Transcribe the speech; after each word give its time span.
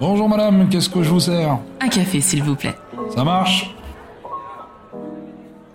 Bonjour 0.00 0.28
madame, 0.28 0.68
qu'est-ce 0.68 0.88
que 0.88 1.02
je 1.02 1.10
vous 1.10 1.20
sers? 1.20 1.58
Un 1.80 1.88
café, 1.88 2.20
s'il 2.20 2.42
vous 2.42 2.54
plaît. 2.54 2.74
Ça 3.14 3.24
marche? 3.24 3.74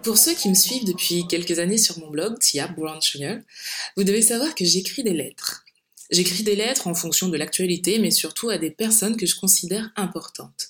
Pour 0.02 0.18
ceux 0.18 0.34
qui 0.34 0.50
me 0.50 0.54
suivent 0.54 0.86
depuis 0.86 1.28
quelques 1.28 1.60
années 1.60 1.78
sur 1.78 2.00
mon 2.00 2.10
blog, 2.10 2.40
Tia 2.40 2.68
Brown 2.68 3.02
Sugar, 3.02 3.38
vous 3.96 4.04
devez 4.04 4.22
savoir 4.22 4.56
que 4.56 4.66
j'écris 4.66 5.04
des 5.04 5.14
lettres. 5.14 5.64
J'écris 6.12 6.44
des 6.44 6.56
lettres 6.56 6.88
en 6.88 6.96
fonction 6.96 7.30
de 7.30 7.38
l'actualité, 7.38 8.00
mais 8.00 8.12
surtout 8.12 8.50
à 8.50 8.58
des 8.58 8.70
personnes 8.70 9.18
que 9.18 9.26
je 9.26 9.40
considère 9.40 9.92
importantes. 9.96 10.70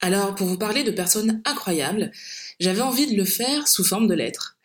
Alors, 0.00 0.34
pour 0.34 0.46
vous 0.46 0.58
parler 0.58 0.84
de 0.84 0.90
personnes 0.90 1.40
incroyables, 1.44 2.12
j'avais 2.60 2.82
envie 2.82 3.06
de 3.06 3.16
le 3.16 3.24
faire 3.24 3.68
sous 3.68 3.84
forme 3.84 4.06
de 4.06 4.14
lettres. 4.14 4.56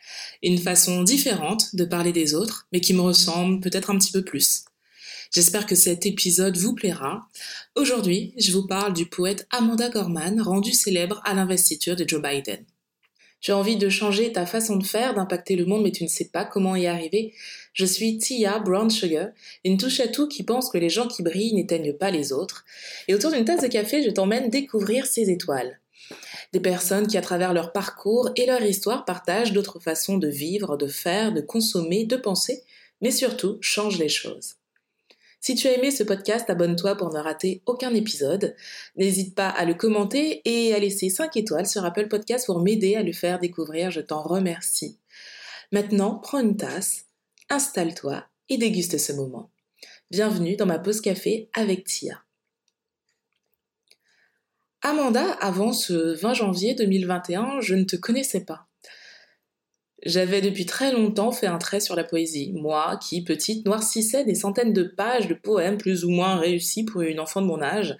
Une 0.42 0.58
façon 0.58 1.04
différente 1.04 1.76
de 1.76 1.86
parler 1.86 2.12
des 2.12 2.34
autres, 2.34 2.68
mais 2.72 2.82
qui 2.82 2.94
me 2.94 3.02
ressemble 3.02 3.60
peut-être 3.60 3.90
un 3.90 3.98
petit 3.98 4.12
peu 4.12 4.24
plus. 4.24 4.66
J'espère 5.32 5.68
que 5.68 5.76
cet 5.76 6.08
épisode 6.08 6.58
vous 6.58 6.74
plaira. 6.74 7.28
Aujourd'hui, 7.76 8.34
je 8.38 8.52
vous 8.52 8.66
parle 8.66 8.94
du 8.94 9.06
poète 9.06 9.46
Amanda 9.52 9.88
Gorman, 9.90 10.42
rendu 10.42 10.74
célèbre 10.74 11.22
à 11.24 11.36
l'investiture 11.36 11.96
de 11.96 12.04
Joe 12.08 12.20
Biden. 12.20 12.66
Tu 13.40 13.52
as 13.52 13.58
envie 13.58 13.78
de 13.78 13.90
changer 13.90 14.34
ta 14.34 14.48
façon 14.48 14.78
de 14.78 14.84
faire, 14.84 15.14
d'impacter 15.14 15.56
le 15.56 15.66
monde, 15.66 15.84
mais 15.84 15.92
tu 15.92 16.04
ne 16.04 16.10
sais 16.10 16.30
pas 16.30 16.46
comment 16.46 16.76
y 16.76 16.88
arriver. 16.88 17.36
Je 17.74 17.86
suis 17.86 18.18
Tia 18.18 18.58
Brown 18.58 18.90
Sugar, 18.90 19.28
une 19.64 19.78
touche 19.78 20.00
à 20.00 20.08
tout 20.08 20.28
qui 20.28 20.42
pense 20.42 20.72
que 20.72 20.80
les 20.80 20.90
gens 20.90 21.08
qui 21.08 21.22
brillent 21.22 21.54
n'éteignent 21.54 21.94
pas 21.94 22.10
les 22.10 22.34
autres. 22.34 22.66
Et 23.08 23.14
autour 23.14 23.32
d'une 23.32 23.46
tasse 23.46 23.62
de 23.62 23.68
café, 23.68 24.02
je 24.02 24.10
t'emmène 24.10 24.50
découvrir 24.50 25.06
ces 25.06 25.30
étoiles. 25.30 25.80
Des 26.54 26.60
personnes 26.60 27.06
qui, 27.06 27.20
à 27.20 27.22
travers 27.22 27.54
leur 27.54 27.72
parcours 27.72 28.32
et 28.36 28.48
leur 28.48 28.64
histoire, 28.64 29.06
partagent 29.06 29.54
d'autres 29.54 29.80
façons 29.80 30.18
de 30.18 30.28
vivre, 30.28 30.76
de 30.76 30.88
faire, 30.88 31.32
de 31.32 31.42
consommer, 31.42 32.06
de 32.06 32.16
penser, 32.16 32.64
mais 33.00 33.12
surtout 33.12 33.60
changent 33.62 34.00
les 34.00 34.10
choses. 34.10 34.59
Si 35.42 35.56
tu 35.56 35.68
as 35.68 35.78
aimé 35.78 35.90
ce 35.90 36.04
podcast, 36.04 36.50
abonne-toi 36.50 36.96
pour 36.96 37.14
ne 37.14 37.20
rater 37.20 37.62
aucun 37.66 37.94
épisode. 37.94 38.56
N'hésite 38.98 39.36
pas 39.36 39.48
à 39.48 39.64
le 39.64 39.74
commenter 39.74 40.42
et 40.44 40.74
à 40.74 40.80
laisser 40.80 41.10
5 41.10 41.36
étoiles 41.38 41.66
sur 41.66 41.86
Apple 41.86 42.10
Podcast 42.10 42.46
pour 42.46 42.62
m'aider 42.62 42.96
à 42.96 43.04
le 43.04 43.14
faire 43.14 43.40
découvrir. 43.40 43.90
Je 43.90 44.02
t'en 44.02 44.22
remercie. 44.22 44.98
Maintenant, 45.72 46.16
prends 46.16 46.40
une 46.40 46.58
tasse, 46.58 47.06
installe-toi 47.50 48.26
et 48.50 48.58
déguste 48.58 48.98
ce 48.98 49.14
moment. 49.14 49.50
Bienvenue 50.12 50.58
dans 50.58 50.66
ma 50.66 50.80
pause 50.80 51.00
café 51.02 51.50
avec 51.54 51.86
Tia. 51.86 52.24
Amanda, 54.82 55.32
avant 55.42 55.72
ce 55.72 56.16
20 56.20 56.34
janvier 56.34 56.74
2021, 56.74 57.62
je 57.62 57.76
ne 57.76 57.84
te 57.84 57.96
connaissais 57.96 58.46
pas. 58.46 58.69
J'avais 60.06 60.42
depuis 60.42 60.66
très 60.66 60.94
longtemps 60.94 61.32
fait 61.32 61.48
un 61.48 61.58
trait 61.58 61.82
sur 61.82 61.96
la 61.96 62.06
poésie, 62.06 62.54
moi 62.54 62.98
qui, 62.98 63.24
petite, 63.24 63.66
noircissais 63.66 64.24
des 64.24 64.36
centaines 64.36 64.72
de 64.72 64.84
pages 64.84 65.28
de 65.28 65.34
poèmes 65.34 65.78
plus 65.78 66.06
ou 66.06 66.10
moins 66.10 66.38
réussis 66.38 66.86
pour 66.86 67.02
une 67.02 67.20
enfant 67.20 67.42
de 67.42 67.48
mon 67.48 67.62
âge. 67.62 67.98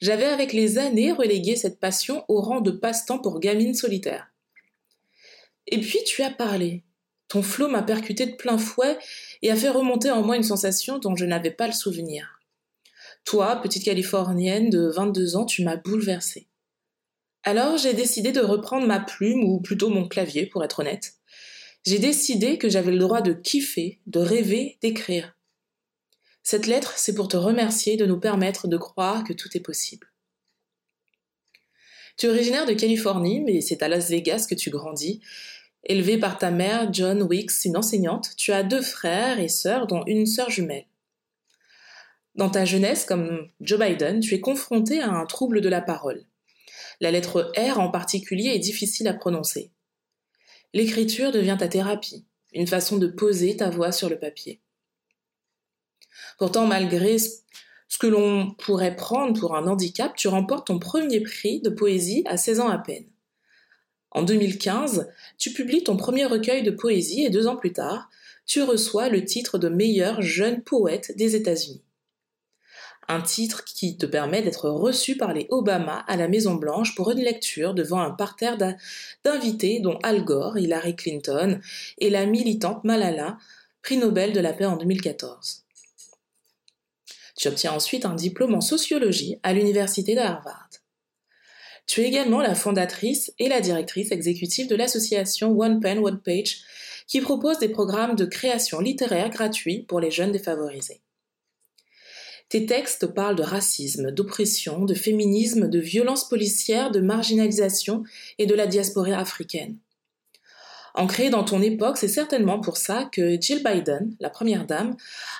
J'avais 0.00 0.24
avec 0.24 0.52
les 0.52 0.78
années 0.78 1.12
relégué 1.12 1.54
cette 1.54 1.78
passion 1.78 2.24
au 2.28 2.40
rang 2.40 2.60
de 2.60 2.72
passe-temps 2.72 3.20
pour 3.20 3.38
gamine 3.38 3.74
solitaire. 3.74 4.32
Et 5.68 5.80
puis 5.80 6.00
tu 6.04 6.22
as 6.22 6.30
parlé. 6.30 6.82
Ton 7.28 7.42
flot 7.42 7.68
m'a 7.68 7.82
percuté 7.82 8.26
de 8.26 8.36
plein 8.36 8.58
fouet 8.58 8.98
et 9.42 9.50
a 9.50 9.56
fait 9.56 9.68
remonter 9.68 10.10
en 10.10 10.22
moi 10.22 10.36
une 10.36 10.42
sensation 10.42 10.98
dont 10.98 11.14
je 11.14 11.26
n'avais 11.26 11.50
pas 11.50 11.66
le 11.66 11.72
souvenir. 11.72 12.40
Toi, 13.24 13.56
petite 13.62 13.84
Californienne 13.84 14.70
de 14.70 14.88
22 14.88 15.36
ans, 15.36 15.44
tu 15.44 15.62
m'as 15.62 15.76
bouleversée. 15.76 16.48
Alors 17.44 17.76
j'ai 17.76 17.92
décidé 17.92 18.32
de 18.32 18.40
reprendre 18.40 18.86
ma 18.86 19.00
plume, 19.00 19.44
ou 19.44 19.60
plutôt 19.60 19.90
mon 19.90 20.08
clavier 20.08 20.46
pour 20.46 20.64
être 20.64 20.80
honnête, 20.80 21.17
j'ai 21.86 21.98
décidé 21.98 22.58
que 22.58 22.68
j'avais 22.68 22.92
le 22.92 22.98
droit 22.98 23.22
de 23.22 23.32
kiffer, 23.32 24.00
de 24.06 24.18
rêver, 24.18 24.78
d'écrire. 24.82 25.36
Cette 26.42 26.66
lettre, 26.66 26.94
c'est 26.96 27.14
pour 27.14 27.28
te 27.28 27.36
remercier 27.36 27.96
de 27.96 28.06
nous 28.06 28.18
permettre 28.18 28.68
de 28.68 28.76
croire 28.76 29.24
que 29.24 29.32
tout 29.32 29.48
est 29.56 29.60
possible. 29.60 30.06
Tu 32.16 32.26
es 32.26 32.30
originaire 32.30 32.66
de 32.66 32.72
Californie, 32.72 33.40
mais 33.40 33.60
c'est 33.60 33.82
à 33.82 33.88
Las 33.88 34.10
Vegas 34.10 34.46
que 34.48 34.54
tu 34.54 34.70
grandis. 34.70 35.20
Élevé 35.84 36.18
par 36.18 36.38
ta 36.38 36.50
mère, 36.50 36.92
John 36.92 37.22
Wicks, 37.22 37.64
une 37.64 37.76
enseignante, 37.76 38.30
tu 38.36 38.52
as 38.52 38.62
deux 38.62 38.82
frères 38.82 39.38
et 39.38 39.48
sœurs, 39.48 39.86
dont 39.86 40.02
une 40.06 40.26
sœur 40.26 40.50
jumelle. 40.50 40.86
Dans 42.34 42.50
ta 42.50 42.64
jeunesse, 42.64 43.04
comme 43.04 43.48
Joe 43.60 43.78
Biden, 43.78 44.20
tu 44.20 44.34
es 44.34 44.40
confronté 44.40 45.00
à 45.00 45.10
un 45.10 45.26
trouble 45.26 45.60
de 45.60 45.68
la 45.68 45.80
parole. 45.80 46.24
La 47.00 47.10
lettre 47.10 47.52
R 47.56 47.78
en 47.78 47.90
particulier 47.90 48.50
est 48.50 48.58
difficile 48.58 49.06
à 49.08 49.14
prononcer. 49.14 49.70
L'écriture 50.74 51.32
devient 51.32 51.56
ta 51.58 51.68
thérapie, 51.68 52.26
une 52.52 52.66
façon 52.66 52.98
de 52.98 53.06
poser 53.06 53.56
ta 53.56 53.70
voix 53.70 53.90
sur 53.90 54.08
le 54.08 54.18
papier. 54.18 54.60
Pourtant, 56.38 56.66
malgré 56.66 57.18
ce 57.18 57.98
que 57.98 58.06
l'on 58.06 58.52
pourrait 58.52 58.96
prendre 58.96 59.38
pour 59.38 59.56
un 59.56 59.66
handicap, 59.66 60.14
tu 60.14 60.28
remportes 60.28 60.66
ton 60.66 60.78
premier 60.78 61.20
prix 61.20 61.60
de 61.60 61.70
poésie 61.70 62.22
à 62.26 62.36
16 62.36 62.60
ans 62.60 62.68
à 62.68 62.78
peine. 62.78 63.06
En 64.10 64.22
2015, 64.22 65.10
tu 65.38 65.52
publies 65.52 65.84
ton 65.84 65.96
premier 65.96 66.26
recueil 66.26 66.62
de 66.62 66.70
poésie 66.70 67.24
et 67.24 67.30
deux 67.30 67.46
ans 67.46 67.56
plus 67.56 67.72
tard, 67.72 68.10
tu 68.46 68.62
reçois 68.62 69.08
le 69.08 69.24
titre 69.24 69.58
de 69.58 69.68
meilleur 69.68 70.22
jeune 70.22 70.62
poète 70.62 71.16
des 71.16 71.36
États-Unis 71.36 71.82
un 73.08 73.22
titre 73.22 73.64
qui 73.64 73.96
te 73.96 74.06
permet 74.06 74.42
d'être 74.42 74.68
reçu 74.68 75.16
par 75.16 75.32
les 75.32 75.46
Obama 75.50 76.04
à 76.06 76.16
la 76.16 76.28
Maison 76.28 76.54
Blanche 76.54 76.94
pour 76.94 77.10
une 77.10 77.20
lecture 77.20 77.74
devant 77.74 78.00
un 78.00 78.10
parterre 78.10 78.58
d'invités 79.24 79.80
dont 79.80 79.98
Al 80.02 80.24
Gore, 80.24 80.58
Hillary 80.58 80.94
Clinton 80.94 81.58
et 81.96 82.10
la 82.10 82.26
militante 82.26 82.84
Malala, 82.84 83.38
prix 83.82 83.96
Nobel 83.96 84.32
de 84.32 84.40
la 84.40 84.52
paix 84.52 84.66
en 84.66 84.76
2014. 84.76 85.64
Tu 87.36 87.48
obtiens 87.48 87.72
ensuite 87.72 88.04
un 88.04 88.14
diplôme 88.14 88.54
en 88.54 88.60
sociologie 88.60 89.38
à 89.42 89.54
l'université 89.54 90.14
de 90.14 90.20
Harvard. 90.20 90.68
Tu 91.86 92.02
es 92.02 92.04
également 92.04 92.42
la 92.42 92.54
fondatrice 92.54 93.32
et 93.38 93.48
la 93.48 93.62
directrice 93.62 94.12
exécutive 94.12 94.68
de 94.68 94.76
l'association 94.76 95.58
One 95.58 95.80
Pen 95.80 96.00
One 96.00 96.20
Page 96.20 96.58
qui 97.06 97.22
propose 97.22 97.58
des 97.58 97.70
programmes 97.70 98.16
de 98.16 98.26
création 98.26 98.80
littéraire 98.80 99.30
gratuits 99.30 99.84
pour 99.88 99.98
les 99.98 100.10
jeunes 100.10 100.32
défavorisés. 100.32 101.00
Tes 102.48 102.64
textes 102.64 103.06
parlent 103.06 103.36
de 103.36 103.42
racisme, 103.42 104.10
d'oppression, 104.10 104.86
de 104.86 104.94
féminisme, 104.94 105.68
de 105.68 105.78
violence 105.78 106.26
policière, 106.26 106.90
de 106.90 107.00
marginalisation 107.00 108.04
et 108.38 108.46
de 108.46 108.54
la 108.54 108.66
diaspora 108.66 109.18
africaine. 109.18 109.76
Ancré 110.94 111.28
dans 111.28 111.44
ton 111.44 111.60
époque, 111.60 111.98
c'est 111.98 112.08
certainement 112.08 112.58
pour 112.58 112.78
ça 112.78 113.08
que 113.12 113.38
Jill 113.38 113.62
Biden, 113.62 114.16
la 114.18 114.30
première 114.30 114.66
dame, 114.66 114.96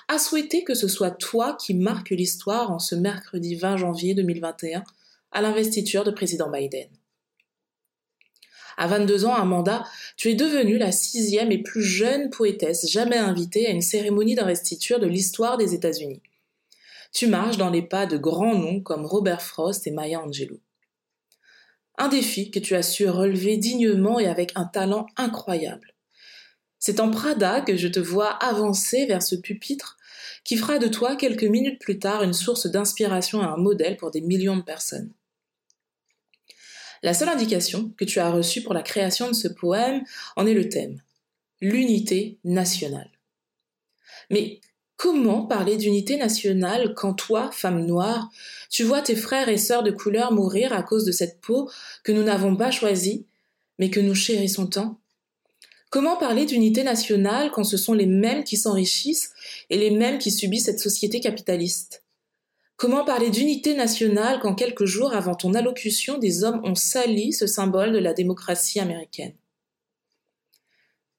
a 0.07 0.19
souhaité 0.19 0.63
que 0.63 0.75
ce 0.75 0.87
soit 0.87 1.09
toi 1.09 1.57
qui 1.59 1.73
marque 1.73 2.11
l'histoire 2.11 2.71
en 2.71 2.79
ce 2.79 2.93
mercredi 2.93 3.55
20 3.55 3.77
janvier 3.77 4.13
2021 4.13 4.83
à 5.31 5.41
l'investiture 5.41 6.03
de 6.03 6.11
président 6.11 6.49
Biden. 6.49 6.87
À 8.77 8.87
22 8.87 9.25
ans, 9.25 9.33
Amanda, 9.33 9.83
tu 10.15 10.29
es 10.29 10.35
devenue 10.35 10.77
la 10.77 10.91
sixième 10.91 11.51
et 11.51 11.61
plus 11.61 11.83
jeune 11.83 12.29
poétesse 12.29 12.89
jamais 12.89 13.17
invitée 13.17 13.65
à 13.67 13.71
une 13.71 13.81
cérémonie 13.81 14.35
d'investiture 14.35 14.99
de 14.99 15.07
l'histoire 15.07 15.57
des 15.57 15.73
États-Unis 15.73 16.21
tu 17.11 17.27
marches 17.27 17.57
dans 17.57 17.69
les 17.69 17.81
pas 17.81 18.05
de 18.05 18.17
grands 18.17 18.55
noms 18.55 18.81
comme 18.81 19.05
Robert 19.05 19.41
Frost 19.41 19.87
et 19.87 19.91
Maya 19.91 20.21
Angelou. 20.21 20.59
Un 21.97 22.07
défi 22.07 22.51
que 22.51 22.59
tu 22.59 22.75
as 22.75 22.83
su 22.83 23.09
relever 23.09 23.57
dignement 23.57 24.19
et 24.19 24.27
avec 24.27 24.51
un 24.55 24.65
talent 24.65 25.05
incroyable. 25.17 25.95
C'est 26.77 27.01
en 27.01 27.11
Prada 27.11 27.61
que 27.61 27.75
je 27.75 27.89
te 27.89 27.99
vois 27.99 28.29
avancer 28.29 29.05
vers 29.05 29.21
ce 29.21 29.35
pupitre 29.35 29.97
qui 30.45 30.55
fera 30.55 30.79
de 30.79 30.87
toi 30.87 31.15
quelques 31.17 31.43
minutes 31.43 31.81
plus 31.81 31.99
tard 31.99 32.23
une 32.23 32.33
source 32.33 32.67
d'inspiration 32.67 33.41
et 33.41 33.45
un 33.45 33.57
modèle 33.57 33.97
pour 33.97 34.11
des 34.11 34.21
millions 34.21 34.55
de 34.57 34.61
personnes. 34.61 35.11
La 37.03 37.13
seule 37.13 37.29
indication 37.29 37.93
que 37.97 38.05
tu 38.05 38.19
as 38.19 38.31
reçue 38.31 38.61
pour 38.61 38.73
la 38.73 38.81
création 38.81 39.27
de 39.27 39.33
ce 39.33 39.47
poème 39.47 40.03
en 40.35 40.45
est 40.45 40.53
le 40.53 40.69
thème, 40.69 41.01
l'unité 41.61 42.39
nationale. 42.43 43.11
Mais 44.29 44.61
Comment 44.99 45.45
parler 45.45 45.77
d'unité 45.77 46.17
nationale 46.17 46.93
quand 46.93 47.13
toi, 47.13 47.51
femme 47.53 47.85
noire, 47.85 48.29
tu 48.69 48.83
vois 48.83 49.01
tes 49.01 49.15
frères 49.15 49.47
et 49.47 49.57
sœurs 49.57 49.81
de 49.81 49.91
couleur 49.91 50.33
mourir 50.33 50.73
à 50.73 50.83
cause 50.83 51.05
de 51.05 51.13
cette 51.13 51.39
peau 51.39 51.71
que 52.03 52.11
nous 52.11 52.21
n'avons 52.21 52.53
pas 52.57 52.69
choisie, 52.69 53.25
mais 53.77 53.89
que 53.89 54.01
nous 54.01 54.13
chérissons 54.13 54.67
tant? 54.67 54.99
Comment 55.89 56.17
parler 56.17 56.45
d'unité 56.45 56.83
nationale 56.83 57.49
quand 57.51 57.63
ce 57.63 57.77
sont 57.77 57.93
les 57.93 58.07
mêmes 58.07 58.43
qui 58.43 58.57
s'enrichissent 58.57 59.31
et 59.69 59.77
les 59.77 59.89
mêmes 59.89 60.17
qui 60.17 60.31
subissent 60.31 60.65
cette 60.65 60.81
société 60.81 61.21
capitaliste? 61.21 62.03
Comment 62.75 63.05
parler 63.05 63.29
d'unité 63.29 63.75
nationale 63.75 64.41
quand 64.41 64.53
quelques 64.53 64.83
jours 64.83 65.13
avant 65.13 65.35
ton 65.35 65.53
allocution, 65.53 66.17
des 66.17 66.43
hommes 66.43 66.59
ont 66.65 66.75
sali 66.75 67.31
ce 67.31 67.47
symbole 67.47 67.93
de 67.93 67.99
la 67.99 68.13
démocratie 68.13 68.81
américaine? 68.81 69.33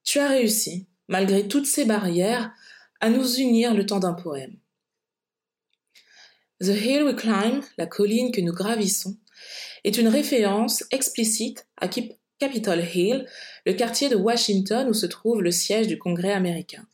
Tu 0.03 0.19
as 0.19 0.27
réussi, 0.27 0.85
malgré 1.07 1.47
toutes 1.47 1.65
ces 1.65 1.85
barrières, 1.85 2.51
à 3.01 3.09
nous 3.09 3.35
unir 3.35 3.73
le 3.73 3.85
temps 3.85 3.99
d'un 3.99 4.13
poème. 4.13 4.55
The 6.61 6.67
Hill 6.67 7.03
We 7.03 7.15
Climb, 7.15 7.61
la 7.77 7.87
colline 7.87 8.31
que 8.31 8.41
nous 8.41 8.53
gravissons, 8.53 9.17
est 9.83 9.97
une 9.97 10.07
référence 10.07 10.83
explicite 10.91 11.65
à 11.77 11.89
Capitol 12.37 12.79
Hill, 12.79 13.25
le 13.65 13.73
quartier 13.73 14.09
de 14.09 14.15
Washington 14.15 14.87
où 14.87 14.93
se 14.93 15.07
trouve 15.07 15.41
le 15.41 15.49
siège 15.49 15.87
du 15.87 15.97
Congrès 15.97 16.33
américain. 16.33 16.85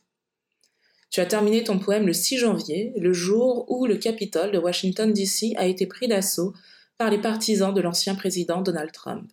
Tu 1.10 1.20
as 1.20 1.26
terminé 1.26 1.64
ton 1.64 1.78
poème 1.78 2.06
le 2.06 2.14
6 2.14 2.38
janvier, 2.38 2.92
le 2.96 3.12
jour 3.12 3.70
où 3.70 3.86
le 3.86 3.96
Capitole 3.96 4.52
de 4.52 4.58
Washington, 4.58 5.12
D.C. 5.12 5.52
a 5.56 5.66
été 5.66 5.86
pris 5.86 6.08
d'assaut 6.08 6.54
par 6.96 7.10
les 7.10 7.20
partisans 7.20 7.72
de 7.72 7.80
l'ancien 7.80 8.14
président 8.14 8.62
Donald 8.62 8.92
Trump. 8.92 9.30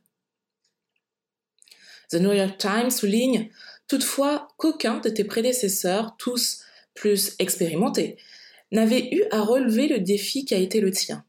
The 2.12 2.16
New 2.16 2.34
York 2.34 2.58
Times 2.58 2.92
souligne 2.92 3.50
toutefois 3.88 4.50
qu'aucun 4.58 5.00
de 5.00 5.10
tes 5.10 5.24
prédécesseurs, 5.24 6.16
tous 6.18 6.65
plus 6.96 7.36
expérimentés, 7.40 8.18
n'avait 8.72 9.14
eu 9.14 9.24
à 9.32 9.42
relever 9.42 9.88
le 9.88 10.00
défi 10.00 10.46
qui 10.46 10.56
a 10.56 10.60
été 10.60 10.82
le 10.82 10.92
tien. 10.92 11.24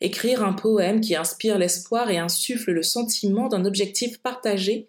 Écrire 0.00 0.44
un 0.44 0.52
poème 0.52 1.00
qui 1.00 1.16
inspire 1.16 1.58
l'espoir 1.58 2.10
et 2.10 2.18
insuffle 2.18 2.70
le 2.70 2.82
sentiment 2.82 3.48
d'un 3.48 3.64
objectif 3.64 4.18
partagé 4.18 4.88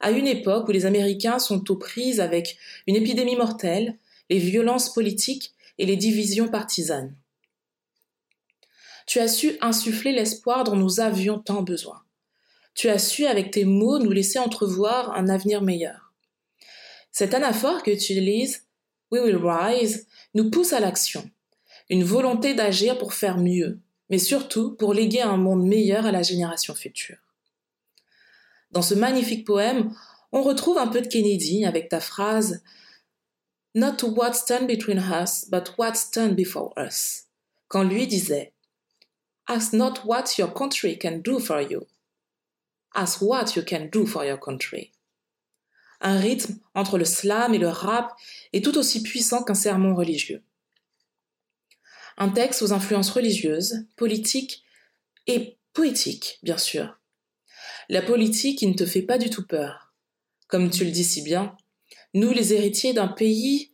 à 0.00 0.10
une 0.10 0.26
époque 0.26 0.68
où 0.68 0.72
les 0.72 0.86
Américains 0.86 1.38
sont 1.38 1.70
aux 1.70 1.76
prises 1.76 2.20
avec 2.20 2.58
une 2.86 2.96
épidémie 2.96 3.36
mortelle, 3.36 3.96
les 4.28 4.38
violences 4.38 4.92
politiques 4.92 5.54
et 5.78 5.86
les 5.86 5.96
divisions 5.96 6.48
partisanes. 6.48 7.14
Tu 9.06 9.18
as 9.18 9.28
su 9.28 9.56
insuffler 9.60 10.12
l'espoir 10.12 10.64
dont 10.64 10.76
nous 10.76 11.00
avions 11.00 11.38
tant 11.38 11.62
besoin. 11.62 12.02
Tu 12.74 12.88
as 12.88 12.98
su, 12.98 13.26
avec 13.26 13.50
tes 13.50 13.64
mots, 13.64 13.98
nous 13.98 14.10
laisser 14.10 14.38
entrevoir 14.38 15.12
un 15.12 15.28
avenir 15.28 15.62
meilleur. 15.62 16.12
Cette 17.12 17.34
anaphore 17.34 17.82
que 17.82 17.90
tu 17.90 18.12
utilises, 18.12 18.64
We 19.10 19.20
will 19.20 19.36
rise, 19.36 20.06
nous 20.34 20.50
pousse 20.50 20.72
à 20.72 20.80
l'action, 20.80 21.30
une 21.88 22.04
volonté 22.04 22.54
d'agir 22.54 22.98
pour 22.98 23.14
faire 23.14 23.38
mieux, 23.38 23.80
mais 24.10 24.18
surtout 24.18 24.74
pour 24.76 24.94
léguer 24.94 25.22
un 25.22 25.36
monde 25.36 25.66
meilleur 25.66 26.06
à 26.06 26.12
la 26.12 26.22
génération 26.22 26.74
future. 26.74 27.18
Dans 28.70 28.82
ce 28.82 28.94
magnifique 28.94 29.46
poème, 29.46 29.94
on 30.32 30.42
retrouve 30.42 30.78
un 30.78 30.88
peu 30.88 31.00
de 31.00 31.06
Kennedy 31.06 31.64
avec 31.64 31.88
ta 31.88 32.00
phrase 32.00 32.62
Not 33.76 34.02
what 34.02 34.34
stand 34.34 34.66
between 34.66 34.98
us, 34.98 35.46
but 35.50 35.74
what 35.78 35.94
stand 35.94 36.34
before 36.34 36.72
us. 36.76 37.26
Quand 37.68 37.82
lui 37.82 38.06
disait 38.06 38.52
Ask 39.46 39.72
not 39.74 40.04
what 40.04 40.38
your 40.38 40.52
country 40.52 40.96
can 40.96 41.18
do 41.18 41.38
for 41.38 41.60
you. 41.60 41.86
Ask 42.94 43.20
what 43.20 43.56
you 43.56 43.62
can 43.62 43.88
do 43.90 44.06
for 44.06 44.24
your 44.24 44.38
country. 44.38 44.93
Un 46.06 46.18
rythme 46.18 46.58
entre 46.74 46.98
le 46.98 47.06
slam 47.06 47.54
et 47.54 47.58
le 47.58 47.68
rap 47.68 48.12
est 48.52 48.62
tout 48.62 48.76
aussi 48.76 49.02
puissant 49.02 49.42
qu'un 49.42 49.54
sermon 49.54 49.94
religieux. 49.94 50.42
Un 52.18 52.28
texte 52.28 52.60
aux 52.60 52.74
influences 52.74 53.10
religieuses, 53.10 53.86
politiques 53.96 54.62
et 55.26 55.56
poétiques, 55.72 56.40
bien 56.42 56.58
sûr. 56.58 57.00
La 57.88 58.02
politique 58.02 58.62
ne 58.62 58.74
te 58.74 58.84
fait 58.84 59.00
pas 59.00 59.16
du 59.16 59.30
tout 59.30 59.46
peur. 59.46 59.94
Comme 60.46 60.68
tu 60.68 60.84
le 60.84 60.90
dis 60.90 61.04
si 61.04 61.22
bien, 61.22 61.56
nous 62.12 62.32
les 62.32 62.52
héritiers 62.52 62.92
d'un 62.92 63.08
pays 63.08 63.72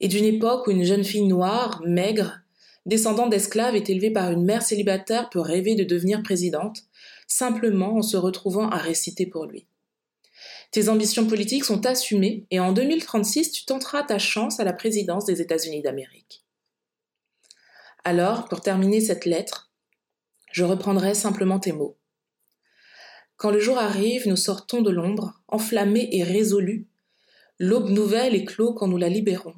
et 0.00 0.08
d'une 0.08 0.26
époque 0.26 0.66
où 0.66 0.72
une 0.72 0.84
jeune 0.84 1.04
fille 1.04 1.24
noire, 1.24 1.80
maigre, 1.86 2.40
descendant 2.84 3.28
d'esclaves 3.28 3.76
est 3.76 3.88
élevée 3.88 4.10
par 4.10 4.30
une 4.30 4.44
mère 4.44 4.62
célibataire 4.62 5.30
peut 5.30 5.40
rêver 5.40 5.74
de 5.74 5.84
devenir 5.84 6.22
présidente, 6.22 6.82
simplement 7.26 7.96
en 7.96 8.02
se 8.02 8.18
retrouvant 8.18 8.68
à 8.68 8.76
réciter 8.76 9.24
pour 9.24 9.46
lui. 9.46 9.66
Tes 10.72 10.88
ambitions 10.88 11.26
politiques 11.26 11.64
sont 11.64 11.86
assumées 11.86 12.46
et 12.50 12.58
en 12.58 12.72
2036, 12.72 13.52
tu 13.52 13.64
tenteras 13.64 14.02
ta 14.02 14.18
chance 14.18 14.58
à 14.58 14.64
la 14.64 14.72
présidence 14.72 15.26
des 15.26 15.40
États-Unis 15.40 15.82
d'Amérique. 15.82 16.44
Alors, 18.04 18.48
pour 18.48 18.62
terminer 18.62 19.00
cette 19.00 19.26
lettre, 19.26 19.70
je 20.50 20.64
reprendrai 20.64 21.14
simplement 21.14 21.60
tes 21.60 21.72
mots. 21.72 21.96
Quand 23.36 23.50
le 23.50 23.60
jour 23.60 23.78
arrive, 23.78 24.26
nous 24.26 24.36
sortons 24.36 24.82
de 24.82 24.90
l'ombre, 24.90 25.40
enflammés 25.46 26.08
et 26.12 26.24
résolus. 26.24 26.88
L'aube 27.58 27.90
nouvelle 27.90 28.34
éclot 28.34 28.72
quand 28.72 28.88
nous 28.88 28.96
la 28.96 29.08
libérons. 29.08 29.54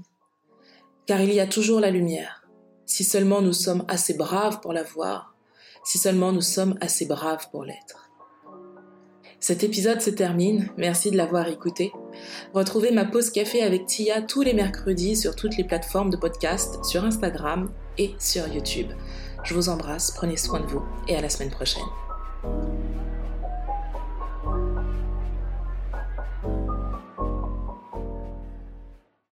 Car 1.07 1.21
il 1.21 1.33
y 1.33 1.41
a 1.41 1.47
toujours 1.47 1.81
la 1.81 1.91
lumière 1.91 2.45
si 2.87 3.05
seulement 3.05 3.41
nous 3.41 3.53
sommes 3.53 3.85
assez 3.89 4.15
braves 4.15 4.61
pour 4.61 4.73
la 4.73 4.83
voir, 4.83 5.35
si 5.85 5.99
seulement 5.99 6.33
nous 6.33 6.41
sommes 6.41 6.77
assez 6.81 7.07
braves 7.07 7.49
pour 7.51 7.65
l'être. 7.65 8.04
Cet 9.47 9.63
épisode 9.63 10.01
se 10.01 10.09
termine, 10.09 10.71
merci 10.79 11.11
de 11.11 11.19
l'avoir 11.19 11.49
écouté. 11.49 11.93
Retrouvez 12.55 12.93
ma 12.93 13.05
pause 13.05 13.29
café 13.29 13.61
avec 13.61 13.85
Tia 13.85 14.23
tous 14.23 14.41
les 14.41 14.55
mercredis 14.55 15.17
sur 15.17 15.37
toutes 15.37 15.59
les 15.59 15.65
plateformes 15.65 16.09
de 16.09 16.17
podcast, 16.17 16.83
sur 16.83 17.05
Instagram 17.05 17.71
et 17.99 18.15
sur 18.19 18.49
YouTube. 18.49 18.91
Je 19.43 19.53
vous 19.53 19.69
embrasse, 19.69 20.13
prenez 20.13 20.39
soin 20.39 20.61
de 20.61 20.67
vous 20.67 20.83
et 21.09 21.15
à 21.15 21.21
la 21.21 21.29
semaine 21.29 21.51
prochaine. 21.51 21.83